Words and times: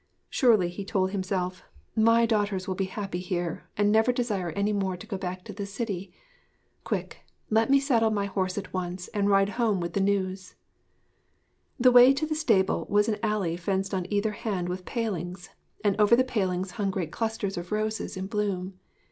'Surely,' 0.31 0.69
he 0.69 0.83
told 0.83 1.11
himself, 1.11 1.61
'my 1.95 2.25
daughters 2.25 2.67
will 2.67 2.73
be 2.73 2.85
happy 2.85 3.19
here 3.19 3.67
and 3.77 3.91
never 3.91 4.11
desire 4.11 4.49
any 4.53 4.73
more 4.73 4.97
to 4.97 5.05
go 5.05 5.15
back 5.15 5.43
to 5.43 5.53
the 5.53 5.63
city. 5.63 6.11
Quick! 6.83 7.19
Let 7.51 7.69
me 7.69 7.79
saddle 7.79 8.09
my 8.09 8.25
horse 8.25 8.57
at 8.57 8.73
once 8.73 9.09
and 9.09 9.29
ride 9.29 9.49
home 9.61 9.79
with 9.79 9.93
the 9.93 9.99
news!' 9.99 10.55
The 11.79 11.91
way 11.91 12.13
to 12.15 12.25
the 12.25 12.33
stable 12.33 12.87
was 12.89 13.07
an 13.09 13.19
alley 13.21 13.55
fenced 13.55 13.93
on 13.93 14.07
either 14.11 14.31
hand 14.31 14.69
with 14.69 14.85
palings, 14.85 15.51
and 15.83 15.95
over 16.01 16.15
the 16.15 16.23
palings 16.23 16.71
hung 16.71 16.89
great 16.89 17.11
clusters 17.11 17.55
of 17.55 17.71
roses 17.71 18.17
in 18.17 18.25
bloom. 18.25 18.79